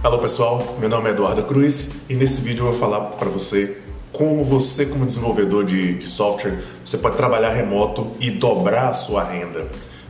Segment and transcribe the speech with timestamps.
[0.00, 3.78] Alô pessoal, meu nome é Eduardo Cruz e nesse vídeo eu vou falar para você
[4.12, 9.24] como você como desenvolvedor de, de, software, você pode trabalhar remoto e dobrar a sua
[9.24, 9.66] renda.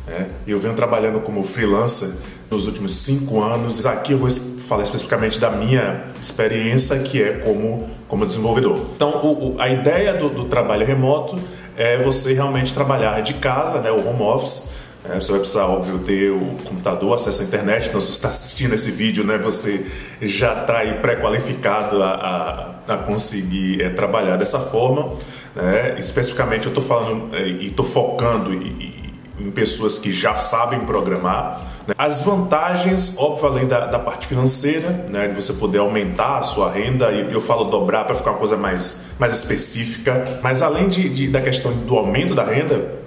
[0.07, 0.29] Né?
[0.47, 2.11] Eu venho trabalhando como freelancer
[2.51, 3.87] nos últimos cinco anos.
[3.87, 8.91] Aqui eu vou falar especificamente da minha experiência que é como, como desenvolvedor.
[8.95, 11.35] Então o, o, a ideia do, do trabalho remoto
[11.79, 14.69] é você realmente trabalhar de casa, né, o home office,
[15.15, 17.89] você vai precisar, óbvio, ter o computador, acesso à internet.
[17.89, 19.87] Então, se você está assistindo esse vídeo, né, você
[20.21, 25.15] já está aí pré-qualificado a, a, a, conseguir é, trabalhar dessa forma.
[25.55, 25.97] Né?
[25.99, 31.61] Especificamente, eu estou falando é, e estou focando em, em pessoas que já sabem programar.
[31.87, 31.95] Né?
[31.97, 36.71] As vantagens, óbvio, além da, da parte financeira, né, de você poder aumentar a sua
[36.71, 41.09] renda, e eu falo dobrar para ficar uma coisa mais, mais específica, mas além de,
[41.09, 42.98] de, da questão do aumento da renda,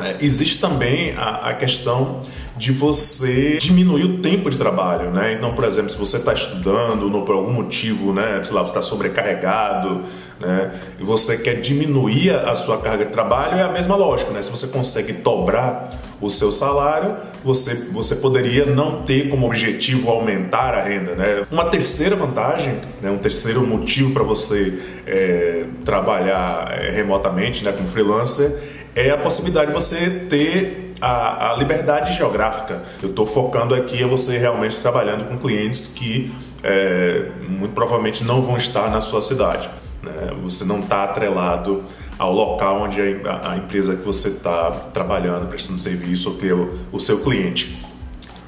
[0.00, 2.20] é, existe também a, a, questão
[2.56, 5.32] de você diminuir o tempo de trabalho, né?
[5.32, 8.82] Então, por exemplo, se você está estudando por algum motivo, né, sei lá, você está
[8.82, 10.00] sobrecarregado,
[10.40, 14.40] né, e você quer diminuir a sua carga de trabalho, é a mesma lógica, né?
[14.40, 20.74] Se você consegue dobrar o seu salário, você, você poderia não ter como objetivo aumentar
[20.74, 21.44] a renda, né?
[21.50, 27.88] Uma terceira vantagem, né, um terceiro motivo para você é, trabalhar é, remotamente, né, como
[27.88, 32.82] freelancer, é a possibilidade de você ter a, a liberdade geográfica.
[33.02, 38.42] Eu estou focando aqui em você realmente trabalhando com clientes que é, muito provavelmente não
[38.42, 39.68] vão estar na sua cidade.
[40.02, 40.32] Né?
[40.42, 41.84] Você não está atrelado
[42.18, 46.76] ao local onde a, a empresa que você está trabalhando, prestando serviço, ou ter o,
[46.90, 47.80] o seu cliente.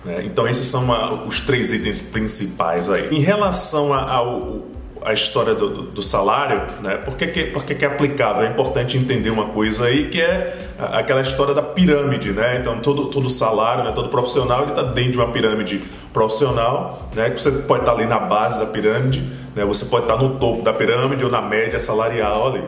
[0.04, 0.22] Né?
[0.24, 3.14] Então esses são uma, os três itens principais aí.
[3.14, 4.66] Em relação ao
[5.04, 6.96] a história do, do, salário, né?
[6.96, 8.44] Por que, que, por que, que é aplicável?
[8.44, 12.58] É importante entender uma coisa aí que é aquela história da pirâmide, né?
[12.60, 13.92] Então todo, todo salário, né?
[13.92, 17.30] todo profissional ele está dentro de uma pirâmide profissional, né?
[17.30, 19.20] Que você pode estar tá ali na base da pirâmide,
[19.54, 19.64] né?
[19.64, 22.64] Você pode estar tá no topo da pirâmide ou na média salarial ali.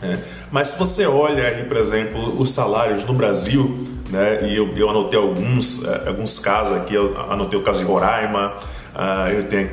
[0.00, 0.22] Né?
[0.50, 4.48] Mas se você olha aí, por exemplo, os salários no Brasil, né?
[4.48, 8.54] E eu, eu anotei alguns, eh, alguns casos aqui, eu anotei o caso de Roraima.
[8.94, 9.70] Uh, eu tenho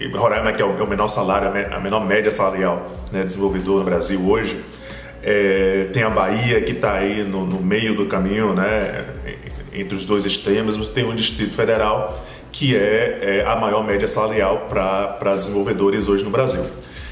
[0.00, 3.84] eh, Roraima, que é o, é menor salário, a menor média salarial né, desenvolvedor no
[3.84, 4.58] Brasil hoje.
[5.22, 9.04] É, tem a Bahia, que está aí no, no, meio do caminho, né,
[9.72, 10.76] entre os dois extremos.
[10.78, 12.18] Você tem o Distrito Federal,
[12.50, 16.64] que é, é a maior média salarial para desenvolvedores hoje no Brasil.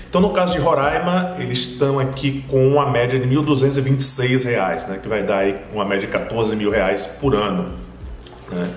[0.09, 4.99] Então, no caso de Roraima, eles estão aqui com uma média de R$ 1.226, né,
[5.03, 7.75] que vai dar aí uma média de 14 mil reais por ano.
[8.51, 8.71] Né?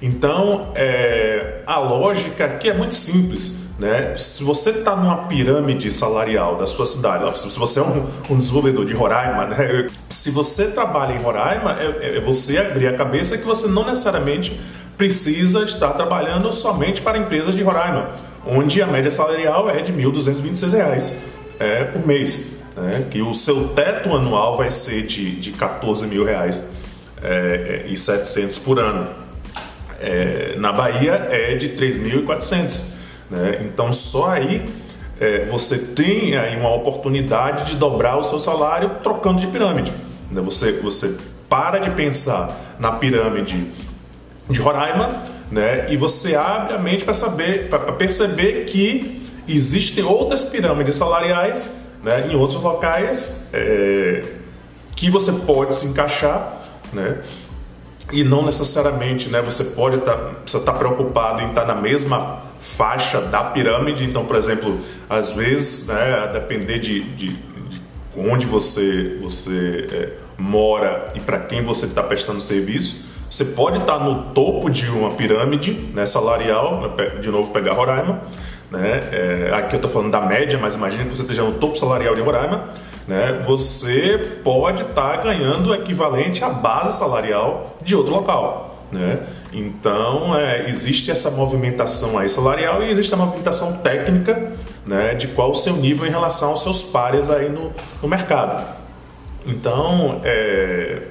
[0.00, 3.68] Então, é, a lógica aqui é muito simples.
[3.78, 4.16] Né?
[4.16, 8.84] Se você está numa pirâmide salarial da sua cidade, se você é um, um desenvolvedor
[8.84, 9.86] de Roraima, né?
[10.08, 14.58] se você trabalha em Roraima, é, é, você abrir a cabeça que você não necessariamente
[14.96, 18.10] precisa estar trabalhando somente para empresas de Roraima,
[18.44, 21.12] onde a média salarial é de R$ 1.226
[21.60, 23.06] é, por mês, né?
[23.08, 26.64] que o seu teto anual vai ser de, de 14 mil reais
[27.22, 29.27] é, é e 700 por ano
[30.00, 32.84] é, na Bahia é de 3.400.
[33.30, 33.60] Né?
[33.64, 34.64] Então só aí
[35.20, 39.92] é, você tem aí uma oportunidade de dobrar o seu salário trocando de pirâmide.
[40.30, 40.40] Né?
[40.42, 41.16] Você, você
[41.48, 43.70] para de pensar na pirâmide
[44.48, 45.86] de Roraima né?
[45.90, 52.28] e você abre a mente para saber, para perceber que existem outras pirâmides salariais né?
[52.30, 54.22] em outros locais é,
[54.94, 56.58] que você pode se encaixar.
[56.92, 57.18] Né?
[58.12, 62.40] E não necessariamente né, você pode estar tá, tá preocupado em estar tá na mesma
[62.58, 64.04] faixa da pirâmide.
[64.04, 67.80] Então, por exemplo, às vezes, né, a depender de, de, de
[68.16, 70.08] onde você, você é,
[70.38, 74.88] mora e para quem você está prestando serviço, você pode estar tá no topo de
[74.90, 78.22] uma pirâmide né, salarial, né, de novo pegar Roraima.
[78.70, 79.00] Né?
[79.12, 82.14] É, aqui eu estou falando da média, mas imagine que você esteja no topo salarial
[82.14, 82.68] de Roraima
[83.08, 88.84] né, você pode estar tá ganhando o equivalente à base salarial de outro local.
[88.92, 89.20] Né?
[89.52, 94.52] Então, é, existe essa movimentação aí salarial e existe a movimentação técnica
[94.86, 97.72] né, de qual o seu nível em relação aos seus pares aí no,
[98.02, 98.76] no mercado.
[99.46, 101.02] Então, é,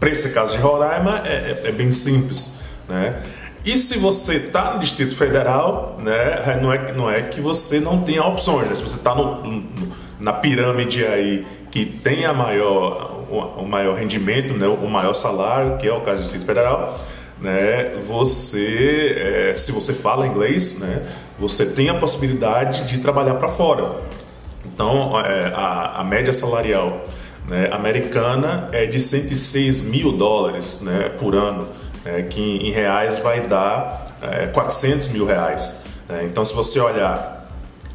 [0.00, 2.60] para esse caso de Roraima, é, é, é bem simples.
[2.88, 3.22] Né?
[3.64, 8.02] E se você está no Distrito Federal, né, não, é, não é que você não
[8.02, 8.68] tenha opções.
[8.68, 8.74] Né?
[8.74, 9.92] Se você está no, no,
[10.22, 15.88] na pirâmide aí que tem a maior, o, maior rendimento, né, o maior salário, que
[15.88, 17.00] é o caso do Distrito Federal,
[17.40, 21.02] né, você, é, se você fala inglês, né,
[21.38, 24.00] você tem a possibilidade de trabalhar para fora.
[24.64, 27.02] Então, é, a, a média salarial
[27.48, 31.68] né, americana é de 106 mil dólares né, por ano,
[32.04, 35.80] né, que em reais vai dar é, 400 mil reais.
[36.08, 36.26] Né?
[36.30, 37.41] Então, se você olhar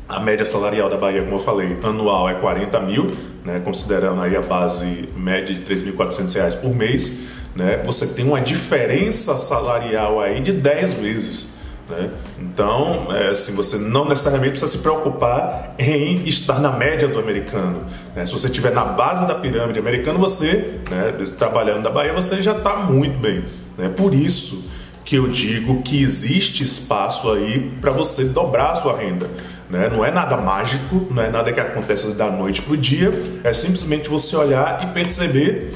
[0.08, 3.12] a média salarial da Bahia, como eu falei, anual é 40 mil,
[3.44, 7.20] né, considerando aí a base média de 3.400 reais por mês,
[7.56, 11.58] né, você tem uma diferença salarial aí de 10 vezes.
[11.90, 12.10] Né?
[12.40, 17.86] Então, é, assim, você não necessariamente precisa se preocupar em estar na média do americano.
[18.14, 18.26] Né?
[18.26, 22.58] Se você estiver na base da pirâmide americana, você, né, trabalhando na Bahia, você já
[22.58, 23.46] está muito bem.
[23.78, 23.90] Né?
[23.90, 24.66] Por isso
[25.06, 29.30] que eu digo que existe espaço aí para você dobrar a sua renda.
[29.70, 29.90] Né?
[29.90, 33.12] Não é nada mágico, não é nada que acontece da noite para o dia,
[33.44, 35.74] é simplesmente você olhar e perceber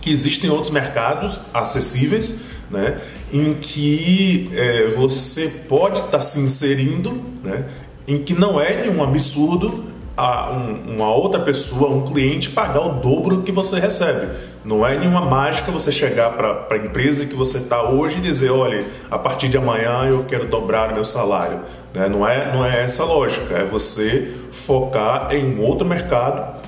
[0.00, 3.00] que existem outros mercados acessíveis né?
[3.32, 7.64] em que é, você pode estar tá se inserindo, né?
[8.06, 9.84] em que não é nenhum absurdo
[10.16, 14.28] a um, uma outra pessoa, um cliente, pagar o dobro que você recebe.
[14.64, 18.50] Não é nenhuma mágica você chegar para a empresa que você está hoje e dizer:
[18.50, 21.60] olha, a partir de amanhã eu quero dobrar meu salário.
[21.94, 22.08] Né?
[22.08, 26.58] Não, é, não é essa lógica, é você focar em um outro mercado.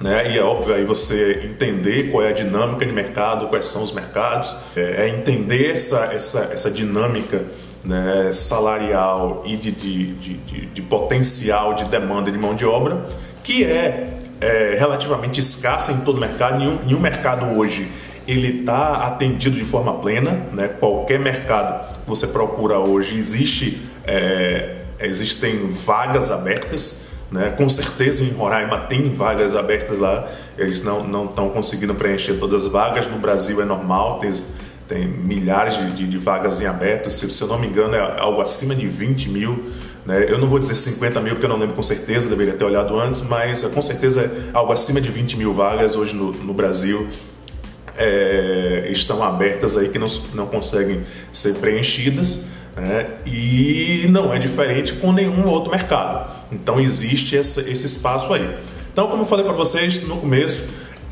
[0.00, 0.32] Né?
[0.32, 3.92] E é óbvio aí você entender qual é a dinâmica de mercado, quais são os
[3.92, 7.44] mercados, é, é entender essa, essa, essa dinâmica
[7.84, 13.04] né, salarial e de, de, de, de, potencial de demanda de mão de obra,
[13.42, 16.58] que é, é relativamente escassa em todo o mercado.
[16.58, 17.90] Nenhum, nenhum mercado hoje
[18.26, 20.46] ele está atendido de forma plena.
[20.52, 20.68] Né?
[20.68, 27.06] Qualquer mercado que você procura hoje existe, é, existem vagas abertas.
[27.30, 27.52] Né?
[27.56, 32.72] Com certeza em Roraima tem vagas abertas lá, eles não estão conseguindo preencher todas as
[32.72, 33.06] vagas.
[33.06, 34.32] No Brasil é normal, tem,
[34.88, 37.10] tem milhares de, de, de vagas em aberto.
[37.10, 39.64] Se, se eu não me engano, é algo acima de 20 mil.
[40.04, 40.26] Né?
[40.28, 42.98] Eu não vou dizer 50 mil porque eu não lembro com certeza, deveria ter olhado
[42.98, 47.08] antes, mas com certeza é algo acima de 20 mil vagas hoje no, no Brasil
[47.96, 51.02] é, estão abertas aí que não, não conseguem
[51.32, 52.46] ser preenchidas
[52.76, 53.06] né?
[53.26, 56.30] e não é diferente com nenhum outro mercado.
[56.50, 58.56] Então existe essa, esse espaço aí.
[58.92, 60.64] Então, como eu falei para vocês no começo,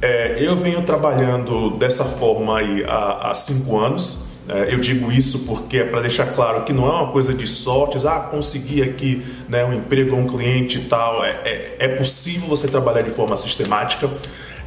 [0.03, 4.29] é, eu venho trabalhando dessa forma aí há, há cinco anos.
[4.49, 7.47] É, eu digo isso porque é para deixar claro que não é uma coisa de
[7.47, 11.25] sortes, ah, consegui aqui né, um emprego, um cliente e tal.
[11.25, 14.11] É, é, é possível você trabalhar de forma sistemática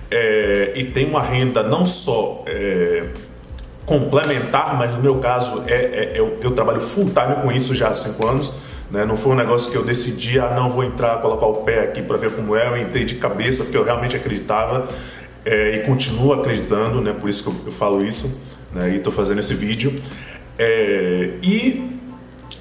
[0.10, 3.06] é, e tem uma renda não só é,
[3.86, 7.90] complementar, mas no meu caso é, é, eu, eu, trabalho full time com isso já
[7.90, 8.54] há cinco anos.
[8.90, 9.06] Né?
[9.06, 12.02] Não foi um negócio que eu decidi, ah, não vou entrar, colocar o pé aqui
[12.02, 12.68] para ver como é.
[12.68, 14.88] Eu entrei de cabeça porque eu realmente acreditava
[15.46, 17.14] é, e continuo acreditando, né?
[17.14, 18.42] por isso que eu, eu falo isso
[18.72, 18.92] né?
[18.92, 20.02] e estou fazendo esse vídeo.
[20.58, 21.94] É, e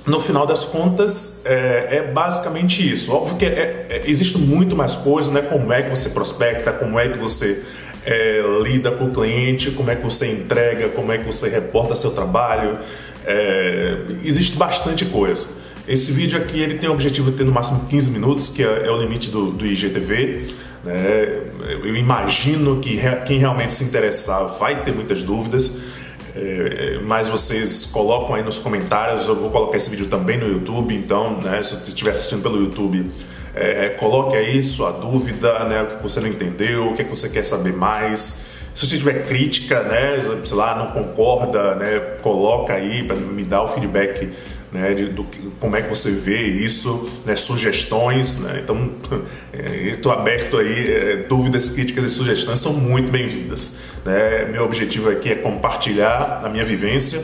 [0.06, 3.12] no final das contas, é, é basicamente isso.
[3.12, 5.42] Óbvio que é, é, existe muito mais coisas, né?
[5.42, 7.62] Como é que você prospecta, como é que você
[8.04, 11.94] é, lida com o cliente, como é que você entrega, como é que você reporta
[11.94, 12.78] seu trabalho.
[13.24, 15.46] É, existe bastante coisa.
[15.86, 18.86] Esse vídeo aqui ele tem o objetivo de ter no máximo 15 minutos, que é,
[18.86, 20.48] é o limite do, do IGTV.
[20.84, 21.40] Né?
[21.84, 25.78] Eu imagino que quem realmente se interessar vai ter muitas dúvidas.
[26.34, 30.94] É, mas vocês colocam aí nos comentários, eu vou colocar esse vídeo também no YouTube,
[30.94, 33.10] então, né, se você estiver assistindo pelo YouTube,
[33.54, 37.42] é, coloque aí sua dúvida, né, o que você não entendeu, o que você quer
[37.42, 38.52] saber mais.
[38.74, 43.62] Se você tiver crítica, né, sei lá, não concorda, né, coloca aí para me dar
[43.62, 44.30] o feedback
[44.72, 45.26] né, de, do,
[45.60, 48.38] como é que você vê isso, né, sugestões.
[48.38, 48.92] Né, então,
[49.92, 53.76] estou aberto aí, é, dúvidas, críticas e sugestões são muito bem-vindas.
[54.04, 54.46] Né?
[54.50, 57.22] Meu objetivo aqui é compartilhar a minha vivência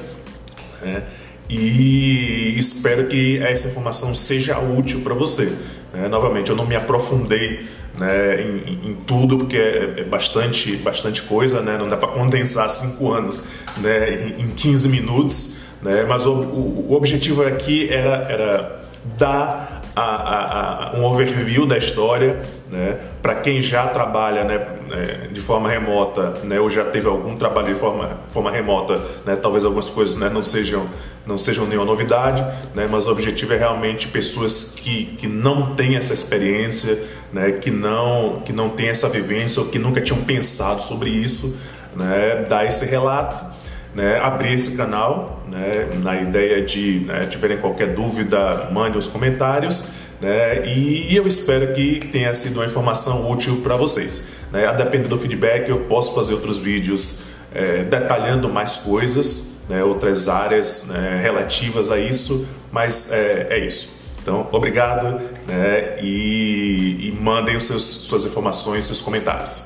[0.82, 1.02] né,
[1.48, 5.50] e espero que essa informação seja útil para você.
[5.92, 6.08] Né.
[6.08, 7.66] Novamente, eu não me aprofundei
[7.98, 11.76] né, em, em, tudo, porque é, é, bastante, bastante coisa, né?
[11.76, 13.44] não dá para condensar cinco anos
[13.76, 15.56] né, em, em 15 minutos.
[15.82, 16.04] Né?
[16.08, 18.82] Mas o, o, o objetivo aqui era, era
[19.16, 22.40] dar a, a, a, um overview da história,
[22.70, 22.96] né?
[23.20, 24.58] para quem já trabalha né,
[24.92, 29.36] é, de forma remota, né, ou já teve algum trabalho de forma, forma remota, né,
[29.36, 30.88] talvez algumas coisas né, não, sejam,
[31.26, 32.42] não sejam nenhuma novidade,
[32.74, 36.98] né, mas o objetivo é realmente pessoas que, que não têm essa experiência,
[37.32, 41.56] né, que, não, que não têm essa vivência ou que nunca tinham pensado sobre isso,
[41.96, 43.58] né, dar esse relato
[43.94, 49.92] né, abrir esse canal, né, na ideia de né, tiverem qualquer dúvida, mande os comentários.
[50.20, 54.37] Né, e eu espero que tenha sido uma informação útil para vocês.
[54.52, 57.20] Né, a depender do feedback, eu posso fazer outros vídeos
[57.54, 63.98] é, detalhando mais coisas, né, outras áreas né, relativas a isso, mas é, é isso.
[64.22, 69.62] Então, obrigado né, e, e mandem os seus, suas informações, seus comentários.